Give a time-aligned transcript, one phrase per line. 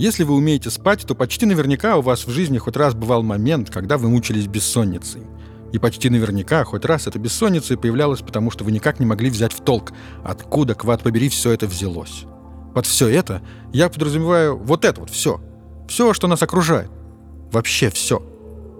[0.00, 3.68] Если вы умеете спать, то почти наверняка у вас в жизни хоть раз бывал момент,
[3.68, 5.20] когда вы мучились бессонницей.
[5.74, 9.28] И почти наверняка хоть раз эта бессонница и появлялась, потому что вы никак не могли
[9.28, 9.92] взять в толк,
[10.24, 12.24] откуда, квад побери, все это взялось.
[12.74, 13.42] Под все это
[13.74, 15.38] я подразумеваю вот это вот все.
[15.86, 16.90] Все, что нас окружает.
[17.52, 18.22] Вообще все.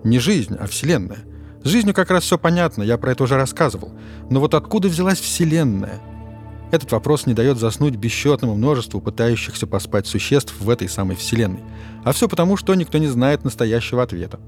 [0.04, 1.18] Не жизнь, а Вселенная.
[1.62, 3.92] С жизнью как раз все понятно, я про это уже рассказывал.
[4.30, 6.00] Но вот откуда взялась Вселенная?
[6.70, 11.62] Этот вопрос не дает заснуть бесчетному множеству пытающихся поспать существ в этой самой Вселенной.
[12.04, 14.38] А все потому, что никто не знает настоящего ответа.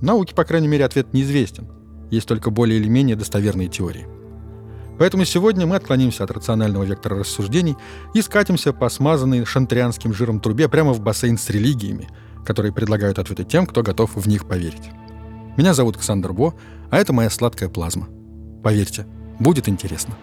[0.00, 1.68] Науке, по крайней мере, ответ неизвестен.
[2.10, 4.06] Есть только более или менее достоверные теории.
[4.98, 7.76] Поэтому сегодня мы отклонимся от рационального вектора рассуждений
[8.14, 12.08] и скатимся по смазанной шантрианским жиром трубе прямо в бассейн с религиями,
[12.46, 14.90] которые предлагают ответы тем, кто готов в них поверить.
[15.56, 16.54] Меня зовут Александр Бо,
[16.90, 18.08] а это моя сладкая плазма.
[18.62, 19.06] Поверьте,
[19.40, 20.14] будет интересно.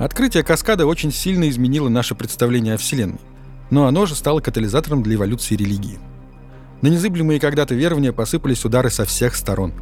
[0.00, 3.20] Открытие каскада очень сильно изменило наше представление о Вселенной,
[3.68, 5.98] но оно же стало катализатором для эволюции религии.
[6.80, 9.74] На незыблемые когда-то верования посыпались удары со всех сторон.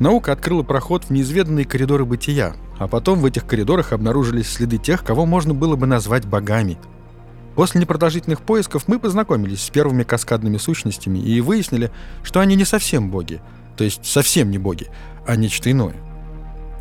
[0.00, 5.04] Наука открыла проход в неизведанные коридоры бытия, а потом в этих коридорах обнаружились следы тех,
[5.04, 6.76] кого можно было бы назвать богами.
[7.54, 11.92] После непродолжительных поисков мы познакомились с первыми каскадными сущностями и выяснили,
[12.24, 13.40] что они не совсем боги,
[13.76, 14.88] то есть совсем не боги,
[15.28, 15.94] а нечто иное.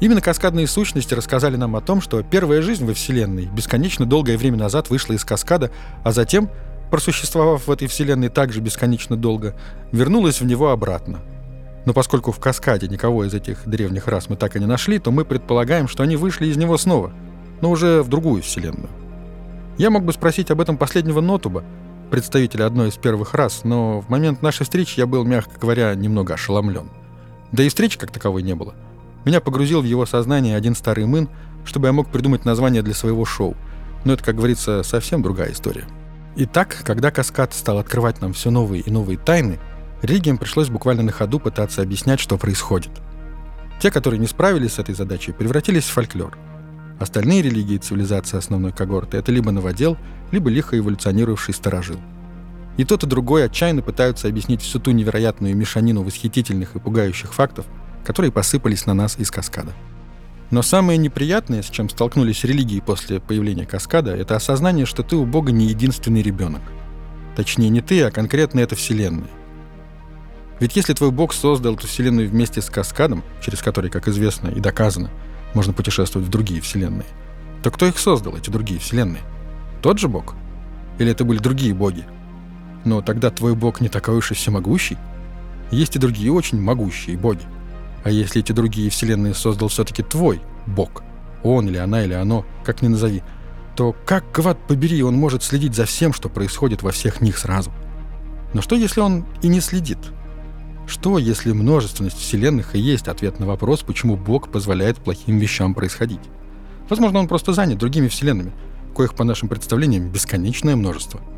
[0.04, 4.58] Именно каскадные сущности рассказали нам о том, что первая жизнь во Вселенной бесконечно долгое время
[4.58, 5.72] назад вышла из каскада,
[6.04, 6.50] а затем,
[6.92, 9.56] просуществовав в этой Вселенной также бесконечно долго,
[9.94, 11.22] вернулась в него обратно.
[11.86, 15.10] Но поскольку в каскаде никого из этих древних рас мы так и не нашли, то
[15.10, 17.14] мы предполагаем, что они вышли из него снова,
[17.62, 18.90] но уже в другую Вселенную.
[19.78, 21.64] Я мог бы спросить об этом последнего Нотуба,
[22.12, 26.34] представителя одной из первых рас, но в момент нашей встречи я был, мягко говоря, немного
[26.34, 26.90] ошеломлен.
[27.54, 28.76] Да и встречи как таковой не было.
[29.25, 31.30] Меня погрузил в его сознание один старый мын,
[31.66, 33.56] чтобы я мог придумать название для своего шоу.
[34.06, 35.86] Но это, как говорится, совсем другая история.
[36.36, 39.59] Итак, когда Каскад стал открывать нам все новые и новые тайны,
[40.02, 42.92] религиям пришлось буквально на ходу пытаться объяснять, что происходит.
[43.80, 46.38] Те, которые не справились с этой задачей, превратились в фольклор.
[47.00, 49.97] Остальные религии цивилизации основной когорты— это либо новодел,
[50.31, 51.97] либо лихо эволюционировавший старожил.
[52.78, 57.66] И тот, и другой отчаянно пытаются объяснить всю ту невероятную мешанину восхитительных и пугающих фактов,
[58.06, 59.74] которые посыпались на нас из каскада.
[60.52, 65.26] Но самое неприятное, с чем столкнулись религии после появления каскада, это осознание, что ты у
[65.26, 66.62] Бога не единственный ребенок.
[67.36, 69.30] Точнее, не ты, а конкретно эта Вселенная.
[70.60, 74.60] Ведь если твой Бог создал эту Вселенную вместе с каскадом, через который, как известно и
[74.60, 75.10] доказано,
[75.54, 77.07] можно путешествовать в другие Вселенные,
[77.64, 79.24] то кто их создал, эти другие Вселенные?
[79.81, 80.36] Тот же Бог?
[81.00, 82.06] Или это были другие боги?
[82.86, 84.98] Но тогда твой Бог не такой уж и всемогущий.
[85.72, 87.44] Есть и другие очень могущие боги.
[88.04, 91.04] А если эти другие вселенные создал все-таки твой бог,
[91.44, 93.24] он или она или оно, как ни назови,
[93.76, 97.72] то как, гвад побери, он может следить за всем, что происходит во всех них сразу?
[98.54, 99.98] Но что, если он и не следит?
[100.86, 106.19] Что, если множественность вселенных и есть ответ на вопрос, почему Бог позволяет плохим вещам происходить?
[106.90, 108.52] Возможно, он просто занят другими вселенными,
[108.95, 111.22] коих, по нашим представлениям, бесконечное множество–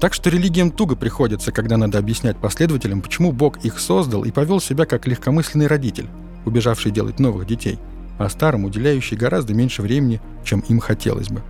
[0.00, 4.58] так что религиям туго приходится, когда надо объяснять последователям, почему Бог их создал и повел
[4.58, 6.08] себя как легкомысленный родитель,
[6.46, 7.78] убежавший делать новых детей,
[8.18, 11.42] а старым уделяющий гораздо меньше времени, чем им хотелось бы.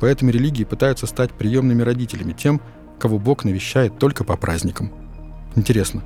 [0.00, 2.62] Поэтому религии пытаются стать приемными родителями тем,
[2.98, 4.90] кого Бог навещает только по праздникам.
[5.54, 6.02] Интересно,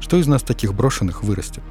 [0.00, 1.62] что из нас таких брошенных вырастет?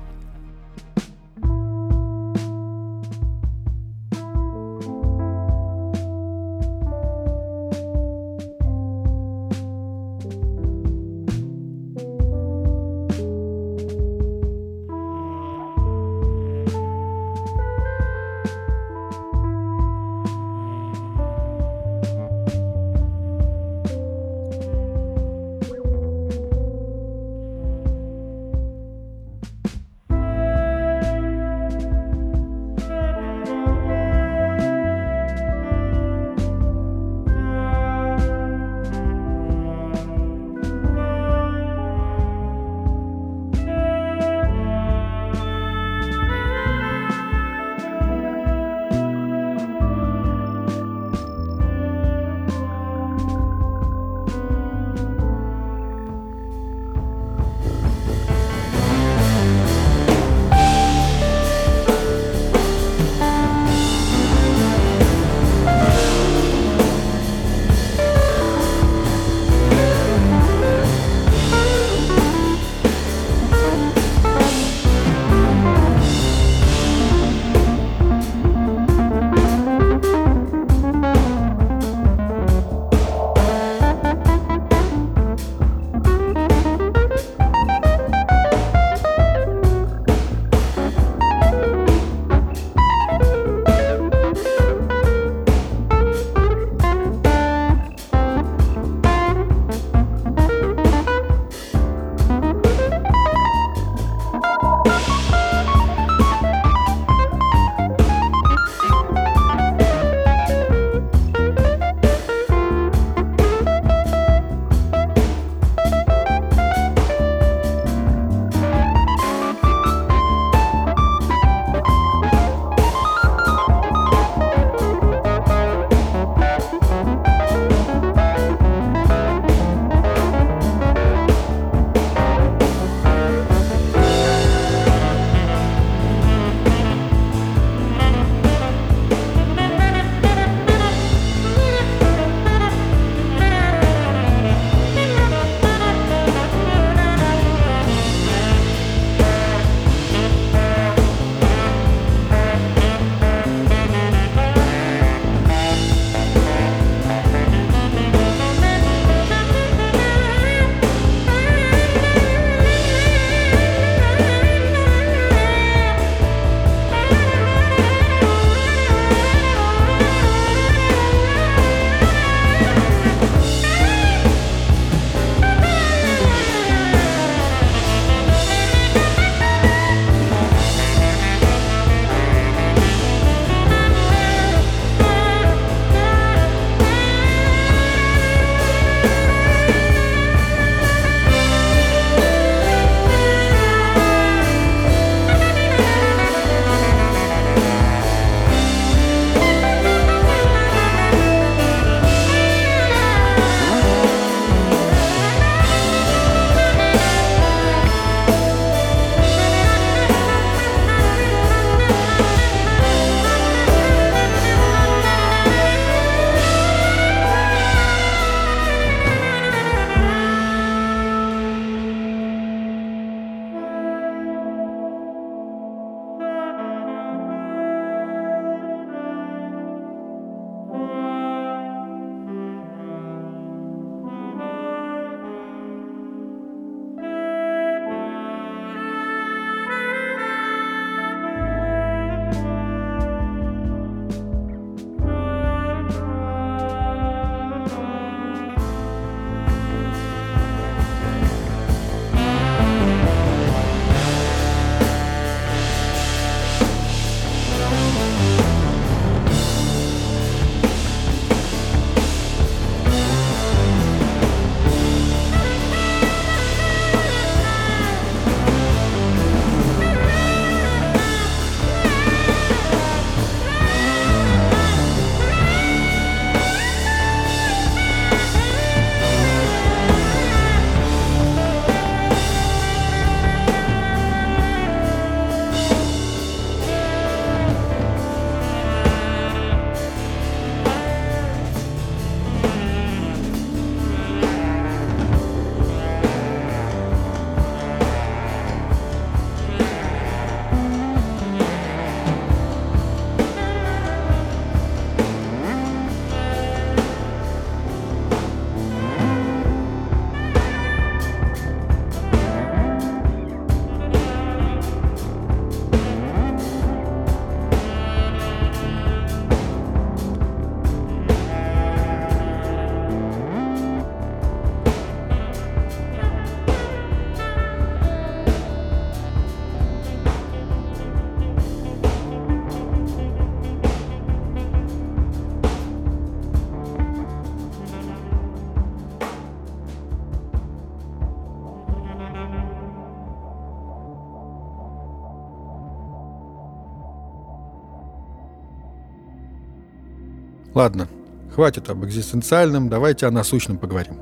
[350.63, 350.87] Ладно,
[351.35, 353.97] хватит об экзистенциальном, давайте о насущном поговорим.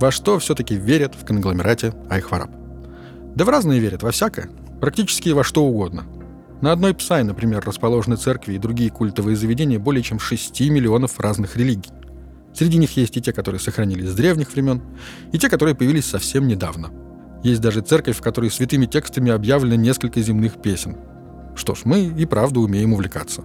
[0.00, 2.50] Во что все-таки верят в конгломерате Айхвараб?
[3.36, 4.50] Да в разные верят, во всякое.
[4.80, 6.02] Практически во что угодно.
[6.60, 11.56] На одной Псай, например, расположены церкви и другие культовые заведения более чем 6 миллионов разных
[11.56, 11.92] религий.
[12.52, 14.82] Среди них есть и те, которые сохранились с древних времен,
[15.30, 16.90] и те, которые появились совсем недавно.
[17.44, 20.96] Есть даже церковь, в которой святыми текстами объявлено несколько земных песен.
[21.54, 23.44] Что ж, мы и правда умеем увлекаться.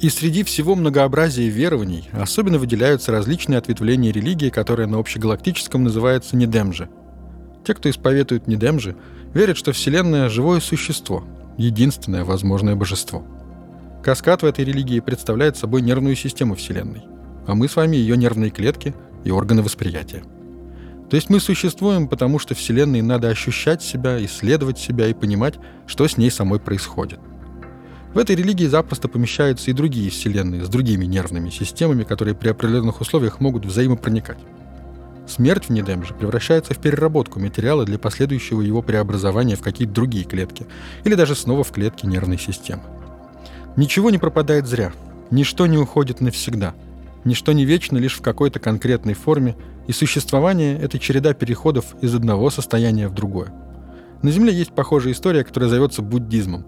[0.00, 6.88] И среди всего многообразия верований особенно выделяются различные ответвления религии, которые на общегалактическом называются Недемжи.
[7.66, 8.96] Те, кто исповедует Недемжи,
[9.34, 11.24] верят, что Вселенная– живое существо,
[11.56, 13.24] единственное возможное божество.
[14.04, 17.02] Каскад в этой религии представляет собой нервную систему Вселенной–
[17.48, 20.22] а мы с вами ее нервные клетки и органы восприятия.
[21.08, 25.54] То есть мы существуем, потому что Вселенной надо ощущать себя, исследовать себя и понимать,
[25.86, 27.18] что с ней самой происходит.
[28.14, 33.00] В этой религии запросто помещаются и другие вселенные с другими нервными системами, которые при определенных
[33.00, 34.38] условиях могут взаимопроникать.
[35.26, 40.24] Смерть в Недем же превращается в переработку материала для последующего его преобразования в какие-то другие
[40.24, 40.66] клетки
[41.04, 42.82] или даже снова в клетки нервной системы.
[43.76, 44.92] Ничего не пропадает зря,
[45.30, 46.74] ничто не уходит навсегда–
[47.24, 49.56] Ничто не вечно лишь в какой-то конкретной форме,
[49.86, 53.52] и существование— это череда переходов из одного состояния в другое.
[54.22, 56.64] На Земле есть похожая история, которая зовется буддизмом.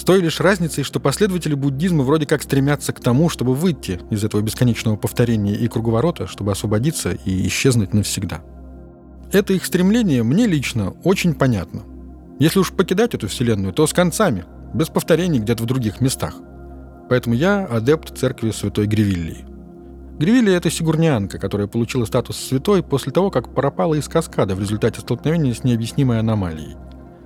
[0.00, 4.24] С той лишь разницей, что последователи буддизма вроде как стремятся к тому, чтобы выйти из
[4.24, 8.40] этого бесконечного повторения и круговорота, чтобы освободиться и исчезнуть навсегда.
[9.30, 11.82] Это их стремление мне лично очень понятно.
[12.38, 16.34] Если уж покидать эту вселенную, то с концами, без повторений где-то в других местах.
[17.10, 19.44] Поэтому я адепт церкви Святой Гривиллии.
[20.18, 25.02] Гривилия— это сигурнянка, которая получила статус святой после того, как пропала из каскада в результате
[25.02, 26.78] столкновения с необъяснимой аномалией.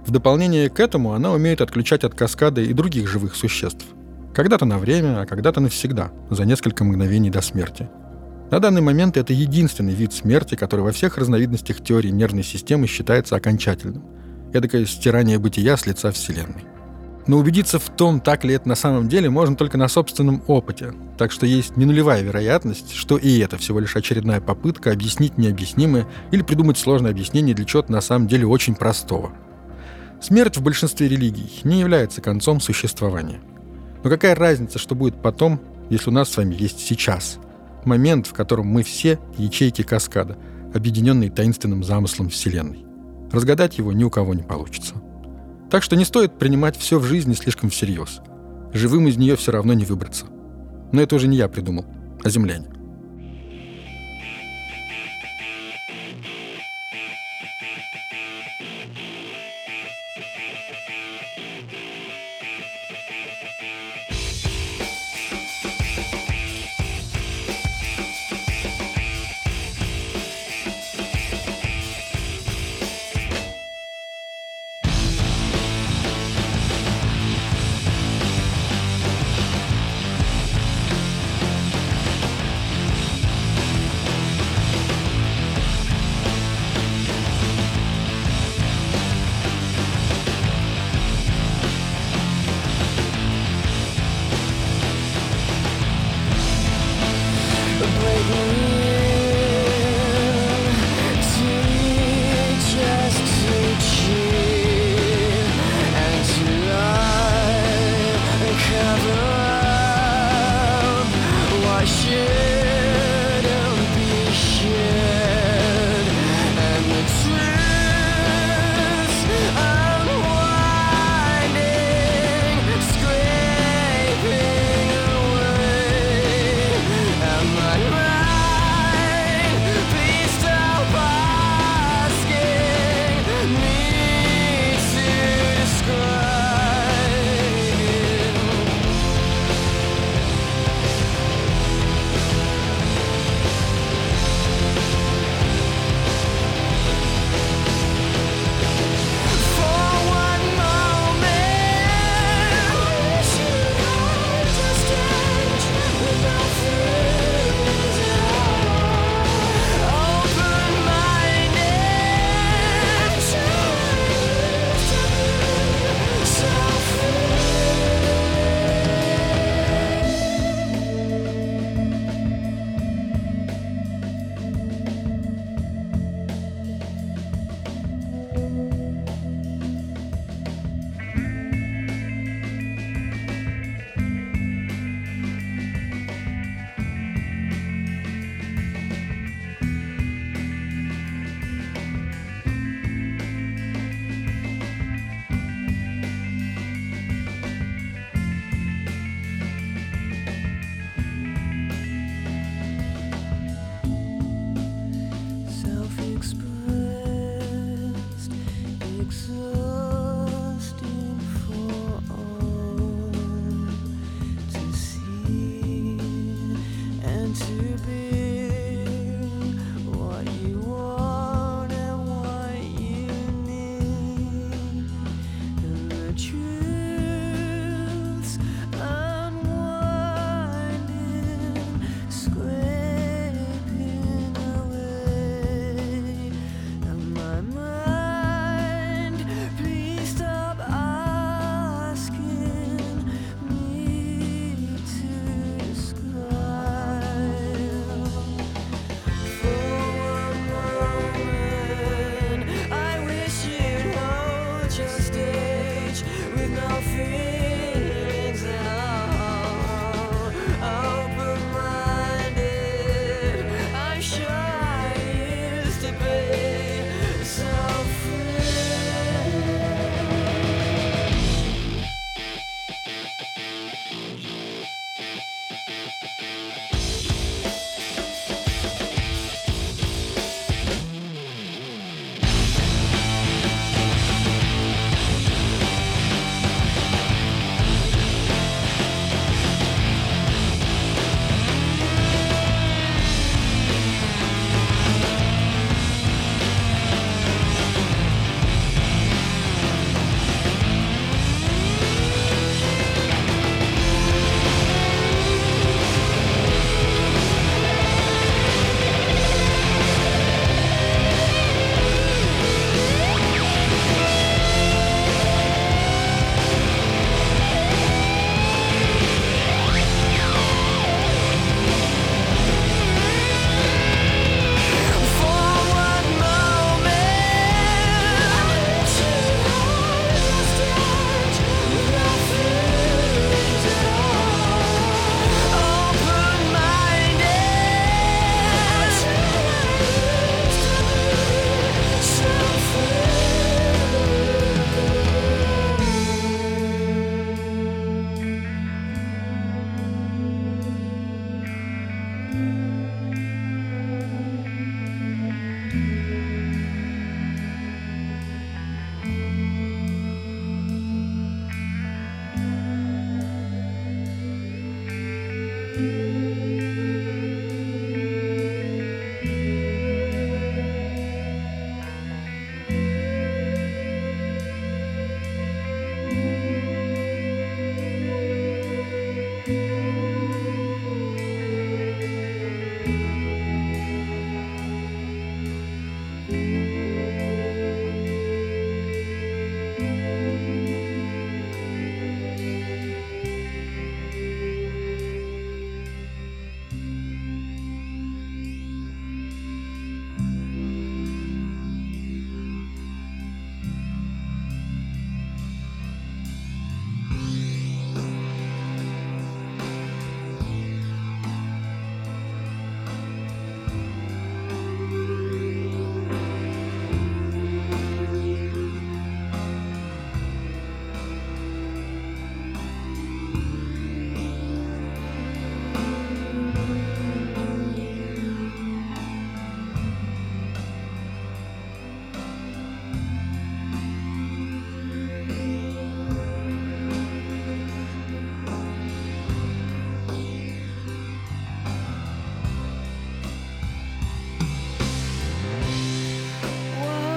[0.06, 3.86] В дополнение к этому она умеет отключать от каскада и других живых существ.
[4.34, 7.88] Когда-то на время, а когда-то навсегда, за несколько мгновений до смерти.
[8.50, 13.36] На данный момент это единственный вид смерти, который во всех разновидностях теории нервной системы считается
[13.36, 14.04] окончательным.
[14.52, 16.64] Эдакое стирание бытия с лица Вселенной.
[17.26, 20.92] Но убедиться в том, так ли это на самом деле, можно только на собственном опыте.
[21.16, 26.06] Так что есть не нулевая вероятность, что и это всего лишь очередная попытка объяснить необъяснимое
[26.30, 29.32] или придумать сложное объяснение для чего-то на самом деле очень простого.
[30.24, 33.40] Смерть в большинстве религий не является концом существования.
[34.02, 35.60] Но какая разница, что будет потом,
[35.90, 37.36] если у нас с вами есть сейчас?
[37.84, 40.38] Момент, в котором мы все ячейки каскада,
[40.72, 42.86] объединенные таинственным замыслом Вселенной.
[43.32, 44.94] Разгадать его ни у кого не получится.
[45.70, 48.22] Так что не стоит принимать все в жизни слишком всерьез.
[48.72, 50.24] Живым из нее все равно не выбраться.
[50.90, 51.84] Но это уже не я придумал,
[52.24, 52.68] а земляне.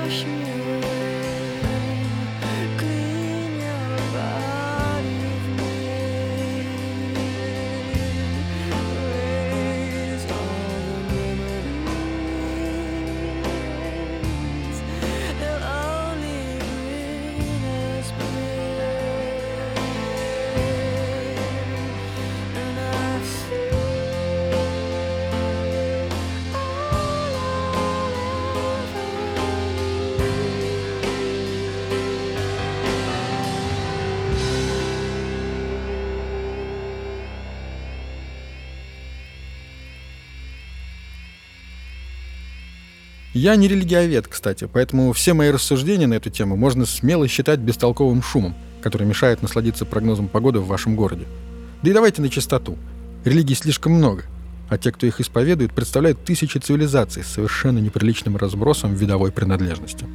[0.07, 0.36] wish me
[43.37, 48.23] Я не религиовед, кстати, поэтому все мои рассуждения на эту тему можно смело считать бестолковым
[48.23, 51.27] шумом, который мешает насладиться прогнозом погоды в вашем городе.
[51.83, 52.79] Да и давайте на чистоту.
[53.25, 54.23] Религий слишком много.
[54.69, 60.07] а те, кто их исповедует, представляют тысячи цивилизаций с совершенно неприличным разбросом видовой принадлежности.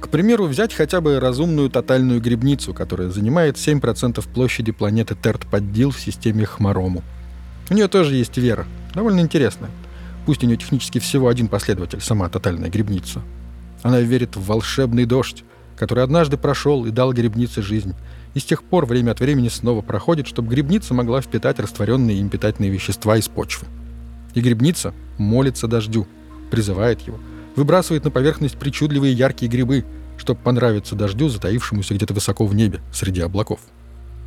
[0.00, 6.00] К примеру, взять хотя бы разумную тотальную грибницу, которая занимает 7% площади планеты Терт-Поддил в
[6.00, 7.02] системе Хмарому.
[7.68, 9.70] У нее тоже есть вера, довольно интересная.
[10.26, 13.22] Пусть у нее технически всего один последователь, сама тотальная грибница.
[13.82, 15.44] Она верит в волшебный дождь,
[15.76, 17.94] который однажды прошел и дал грибнице жизнь,
[18.34, 22.28] и с тех пор время от времени снова проходит, чтобы грибница могла впитать растворенные им
[22.28, 23.66] питательные вещества из почвы.
[24.34, 26.06] И грибница молится дождю,
[26.50, 27.18] призывает его,
[27.56, 29.84] выбрасывает на поверхность причудливые яркие грибы,
[30.18, 33.60] чтобы понравиться дождю, затаившемуся где-то высоко в небе, среди облаков.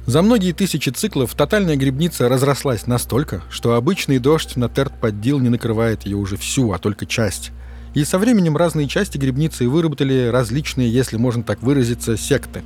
[0.06, 6.04] За многие тысячи циклов тотальная грибница разрослась настолько, что обычный дождь на терт-поддил не накрывает
[6.04, 7.52] ее уже всю, а только часть.
[7.94, 12.64] И со временем разные части грибницы выработали различные, если можно так выразиться, секты.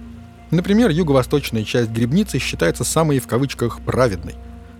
[0.49, 4.33] Например, юго-восточная часть грибницы считается самой в кавычках «праведной»,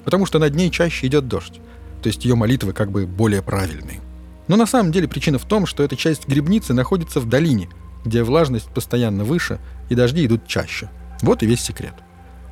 [0.04, 1.60] потому что над ней чаще идет дождь,
[2.02, 4.02] то есть ее молитвы как бы более правильные.
[4.48, 7.70] Но на самом деле причина в том, что эта часть грибницы находится в долине,
[8.04, 10.90] где влажность постоянно выше и дожди идут чаще.
[11.22, 11.94] Вот и весь секрет.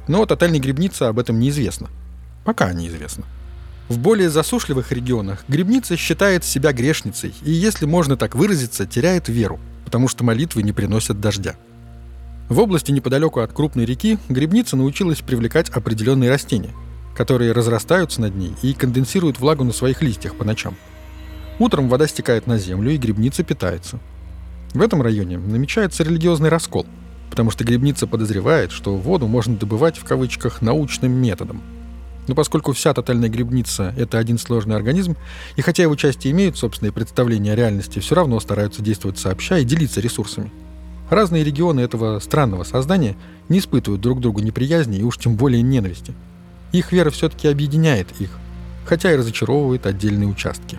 [0.07, 1.89] Но тотальной грибнице об этом неизвестно.
[2.43, 3.25] Пока неизвестно.
[3.89, 9.59] В более засушливых регионах грибница считает себя грешницей и, если можно так выразиться, теряет веру,
[9.83, 11.55] потому что молитвы не приносят дождя.
[12.49, 16.73] В области неподалеку от крупной реки грибница научилась привлекать определенные растения,
[17.15, 20.75] которые разрастаются над ней и конденсируют влагу на своих листьях по ночам.
[21.57, 23.99] Утром вода стекает на землю, и грибница питается.
[24.73, 26.85] В этом районе намечается религиозный раскол–
[27.35, 31.61] потому что грибница подозревает, что воду можно добывать в кавычках научным методом.
[32.29, 35.17] Но поскольку вся тотальная грибница— это один сложный организм,
[35.57, 39.65] и хотя его части имеют собственные представления о реальности, все равно стараются действовать сообща и
[39.65, 40.49] делиться ресурсами.
[41.09, 43.17] Разные регионы этого странного создания
[43.49, 46.13] не испытывают друг другу неприязни и уж тем более ненависти.
[46.71, 48.29] Их вера все-таки объединяет их,
[48.85, 50.77] хотя и разочаровывает отдельные участки.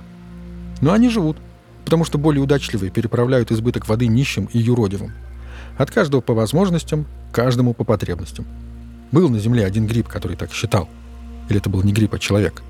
[0.80, 1.36] Но они живут,
[1.84, 5.12] потому что более удачливые переправляют избыток воды нищим и юродивым–
[5.76, 8.46] от каждого по возможностям, каждому по потребностям.
[9.12, 10.88] Был на Земле один гриб, который так считал.
[11.48, 12.62] Или это был не гриб, а человек.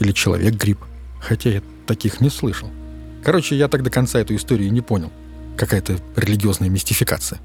[0.00, 0.78] Или человек-гриб.
[1.20, 2.70] Хотя я таких не слышал.
[3.24, 5.10] Короче, я так до конца эту историю не понял.
[5.56, 7.40] Какая-то религиозная мистификация.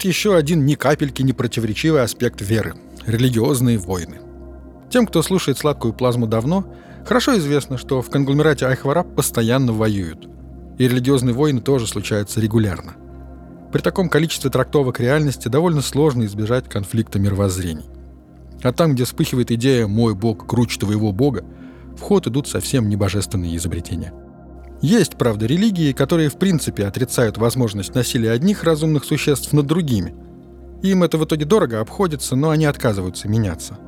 [0.00, 2.72] Вот еще один ни капельки не противоречивый аспект веры–
[3.06, 4.18] религиозные войны.
[4.88, 6.64] Тем, кто слушает сладкую плазму давно,
[7.04, 10.26] хорошо известно, что в конгломерате Айхвара постоянно воюют.
[10.78, 12.94] И религиозные войны тоже случаются регулярно.
[13.74, 17.90] При таком количестве трактовок реальности довольно сложно избежать конфликта мировоззрений.
[18.62, 21.44] А там, где вспыхивает идея «мой бог круче твоего бога»,
[21.94, 24.14] в ход идут совсем небожественные изобретения–
[24.82, 30.14] есть, правда, религии, которые в принципе отрицают возможность насилия одних разумных существ над другими.
[30.82, 33.78] Им это в итоге дорого обходится, но они отказываются меняться.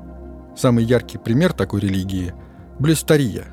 [0.57, 2.35] Самый яркий пример такой религии–
[2.79, 3.47] Блюстария.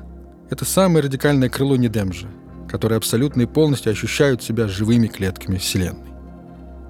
[0.50, 2.28] Это самое радикальное крыло Недемжа,
[2.68, 6.10] которые абсолютно и полностью ощущают себя живыми клетками Вселенной.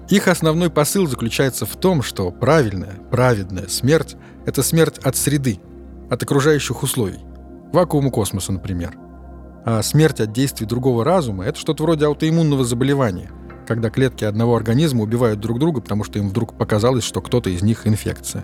[0.09, 5.61] Их основной посыл заключается в том, что правильная, праведная смерть– это смерть от среды,
[6.09, 7.19] от окружающих условий,
[7.71, 8.97] вакуума космоса, например–
[9.65, 13.29] а смерть от действий другого разума– это что-то вроде аутоиммунного заболевания,
[13.67, 17.61] когда клетки одного организма убивают друг друга, потому что им вдруг показалось, что кто-то из
[17.61, 18.43] них инфекция.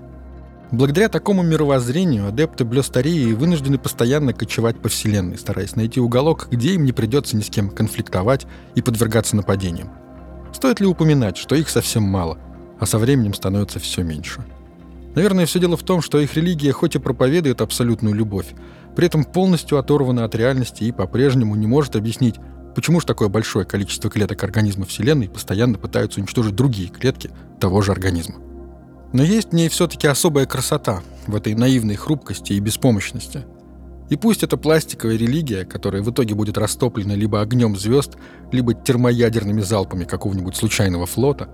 [0.72, 6.84] Благодаря такому мировоззрению адепты Блёстарии вынуждены постоянно кочевать по Вселенной, стараясь найти уголок, где им
[6.84, 9.92] не придется ни с кем конфликтовать и подвергаться нападениям.
[10.54, 12.38] Стоит ли упоминать, что их совсем мало,
[12.80, 14.44] а со временем становится все меньше.
[15.16, 18.54] Наверное, все дело в том, что их религия хоть и проповедует абсолютную любовь,
[18.98, 22.38] при этом полностью оторвана от реальности и по-прежнему не может объяснить,
[22.74, 27.30] почему же такое большое количество клеток организма Вселенной постоянно пытаются уничтожить другие клетки
[27.60, 28.38] того же организма.
[29.14, 33.46] Но есть в ней все-таки особая красота в этой наивной хрупкости и беспомощности.
[34.10, 38.16] И пусть это пластиковая религия, которая в итоге будет растоплена либо огнем звезд,
[38.52, 41.50] либо термоядерными залпами какого-нибудь случайного флота,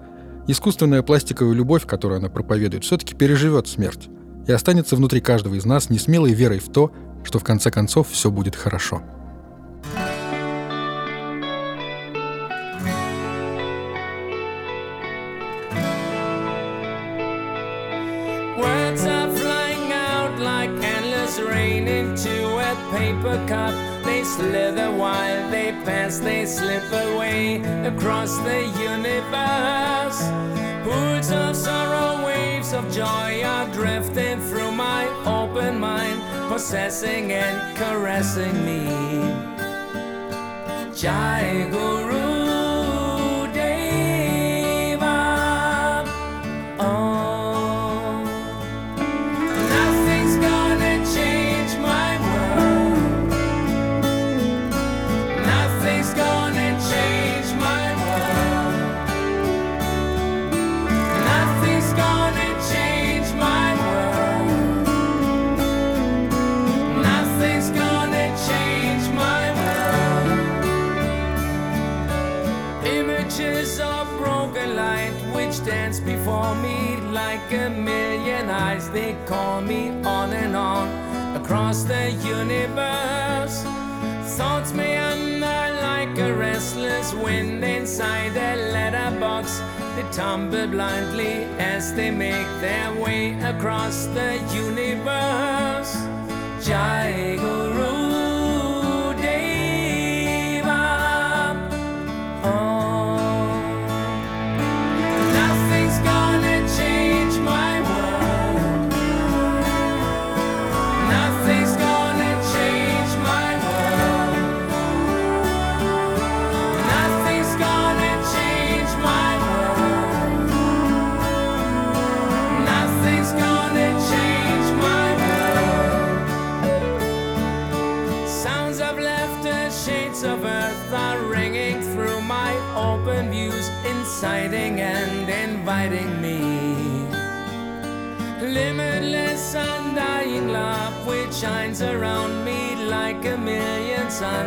[0.47, 4.07] искусственная пластиковая любовь, которую она проповедует, все-таки переживет смерть
[4.47, 8.29] и останется внутри каждого из нас несмелой верой в то, что в конце концов все
[8.31, 9.01] будет хорошо.
[23.23, 23.73] paper cup.
[24.03, 28.59] They slither while they pass, they slip away across the
[28.91, 30.19] universe.
[30.83, 38.53] Pools of sorrow, waves of joy are drifting through my open mind possessing and caressing
[38.63, 38.85] me.
[40.95, 42.22] Jai Guru.
[78.93, 80.87] They call me on and on
[81.35, 83.63] across the universe.
[84.37, 89.61] Thoughts meander like a restless wind inside a letterbox.
[89.95, 95.93] They tumble blindly as they make their way across the universe.
[96.65, 97.37] Jai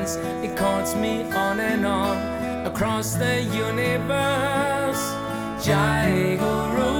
[0.05, 5.05] It calls me on and on across the universe.
[5.65, 6.96] Jai Guru.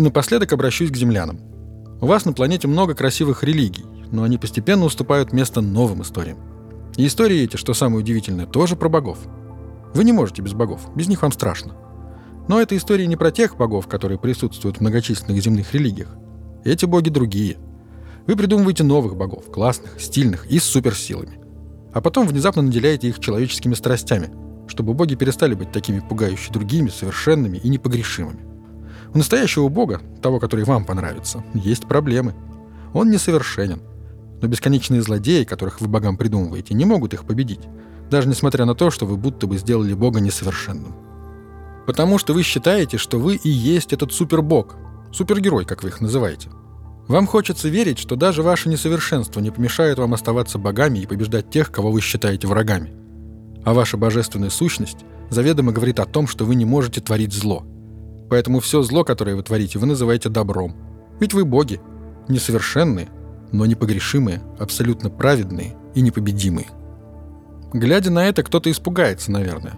[0.00, 1.40] И напоследок обращусь к землянам.
[2.00, 6.38] У вас на планете много красивых религий, но они постепенно уступают место новым историям.
[6.96, 9.18] И истории эти, что самое удивительное, тоже про богов.
[9.92, 11.76] Вы не можете без богов, без них вам страшно.
[12.48, 16.16] Но это истории не про тех богов, которые присутствуют в многочисленных земных религиях.
[16.64, 17.58] Эти боги другие.
[18.26, 21.40] Вы придумываете новых богов, классных, стильных и с суперсилами.
[21.92, 24.30] А потом внезапно наделяете их человеческими страстями,
[24.66, 28.49] чтобы боги перестали быть такими пугающими другими, совершенными и непогрешимыми.
[29.12, 32.34] У настоящего бога, того, который вам понравится, есть проблемы.
[32.92, 33.82] Он несовершенен.
[34.40, 37.60] Но бесконечные злодеи, которых вы богам придумываете, не могут их победить,
[38.10, 40.94] даже несмотря на то, что вы будто бы сделали бога несовершенным.
[41.86, 44.76] Потому что вы считаете, что вы и есть этот супербог,
[45.12, 46.48] супергерой, как вы их называете.
[47.08, 51.72] Вам хочется верить, что даже ваше несовершенство не помешает вам оставаться богами и побеждать тех,
[51.72, 52.92] кого вы считаете врагами.
[53.64, 54.98] А ваша божественная сущность
[55.28, 57.66] заведомо говорит о том, что вы не можете творить зло.
[58.30, 60.76] Поэтому все зло, которое вы творите, вы называете добром.
[61.18, 61.80] Ведь вы боги,
[62.28, 63.08] несовершенные,
[63.52, 66.68] но непогрешимые, абсолютно праведные и непобедимые.
[67.72, 69.74] Глядя на это, кто-то испугается, наверное.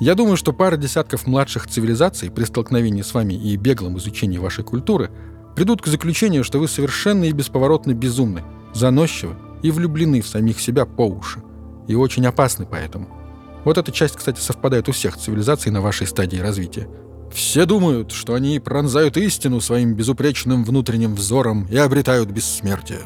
[0.00, 4.64] Я думаю, что пара десятков младших цивилизаций при столкновении с вами и беглом изучении вашей
[4.64, 5.10] культуры
[5.54, 10.86] придут к заключению, что вы совершенно и бесповоротно безумны, заносчивы и влюблены в самих себя
[10.86, 11.42] по уши.
[11.88, 13.08] И очень опасны поэтому.
[13.64, 16.88] Вот эта часть, кстати, совпадает у всех цивилизаций на вашей стадии развития.
[17.32, 23.00] Все думают, что они пронзают истину своим безупречным внутренним взором и обретают бессмертие.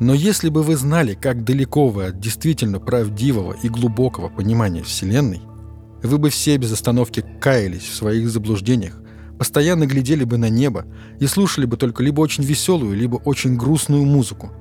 [0.00, 5.42] Но если бы вы знали, как далеко вы от действительно правдивого и глубокого понимания Вселенной,
[6.02, 9.00] вы бы все без остановки каялись в своих заблуждениях,
[9.38, 10.86] постоянно глядели бы на небо
[11.18, 14.52] и слушали бы только либо очень веселую, либо очень грустную музыку.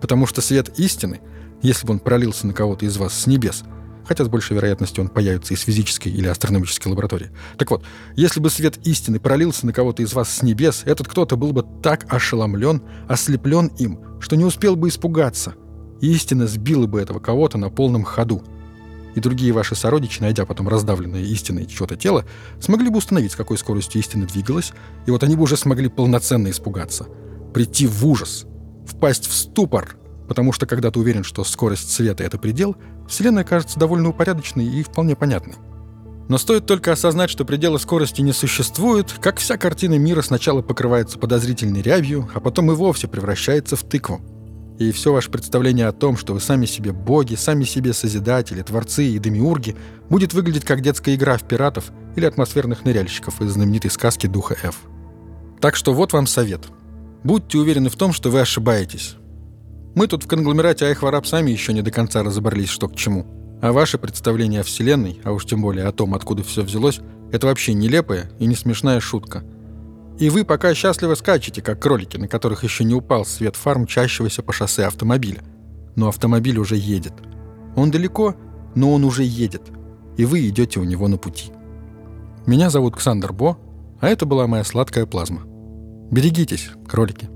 [0.00, 1.20] Потому что свет истины,
[1.62, 3.64] если бы он пролился на кого-то из вас с небес,
[4.06, 7.30] хотя с большей вероятностью он появится из физической или астрономической лаборатории.
[7.58, 7.84] Так вот,
[8.16, 11.64] если бы свет истины пролился на кого-то из вас с небес, этот кто-то был бы
[11.82, 15.54] так ошеломлен, ослеплен им, что не успел бы испугаться.
[16.00, 18.42] истина сбила бы этого кого-то на полном ходу.
[19.14, 22.24] И другие ваши сородичи, найдя потом раздавленное истиной чье-то тело,
[22.60, 24.72] смогли бы установить, с какой скоростью истина двигалась,
[25.06, 27.06] и вот они бы уже смогли полноценно испугаться.
[27.52, 28.44] Прийти в ужас,
[28.86, 29.96] впасть в ступор,
[30.28, 32.76] потому что когда ты уверен, что скорость света— это предел,
[33.08, 35.54] Вселенная кажется довольно упорядоченной и вполне понятной.
[36.28, 41.18] Но стоит только осознать, что предела скорости не существует, как вся картина мира сначала покрывается
[41.18, 44.20] подозрительной рябью, а потом и вовсе превращается в тыкву.
[44.78, 49.04] И все ваше представление о том, что вы сами себе боги, сами себе созидатели, творцы
[49.04, 49.76] и демиурги,
[50.08, 54.76] будет выглядеть как детская игра в пиратов или атмосферных ныряльщиков из знаменитой сказки Духа Ф.
[55.60, 56.62] Так что вот вам совет.
[57.22, 59.16] Будьте уверены в том, что вы ошибаетесь.
[59.94, 63.26] Мы тут в конгломерате Айхвараб сами еще не до конца разобрались, что к чему.
[63.62, 67.46] А ваше представление о Вселенной, а уж тем более о том, откуда все взялось, это
[67.46, 69.44] вообще нелепая и не смешная шутка.
[70.18, 74.42] И вы пока счастливо скачете, как кролики, на которых еще не упал свет фар мчащегося
[74.42, 75.42] по шоссе автомобиля.
[75.96, 77.14] Но автомобиль уже едет.
[77.76, 78.34] Он далеко,
[78.74, 79.62] но он уже едет.
[80.16, 81.50] И вы идете у него на пути.
[82.46, 83.58] Меня зовут Ксандр Бо,
[84.00, 85.42] а это была моя сладкая плазма.
[86.10, 87.28] Берегитесь, кролики.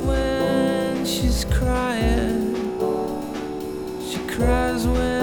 [0.00, 2.54] when she's crying.
[4.08, 5.13] She cries when.